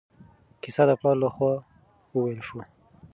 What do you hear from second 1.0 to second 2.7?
له خوا وویل شوه.